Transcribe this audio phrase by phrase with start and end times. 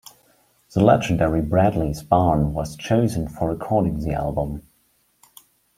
[0.73, 4.63] The legendary Bradley's Barn was chosen for recording the album.